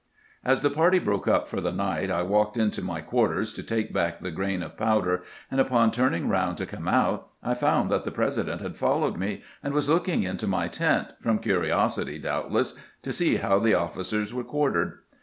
[0.43, 3.93] As the party broke up for the night I walked into my quarters to put
[3.93, 8.03] back the grain of powder, and upon turning round to come out, I found that
[8.03, 13.13] the President had followed me and was looking into my tent, from curiosity, doubtless, to
[13.13, 14.93] see how the officers were quar tered.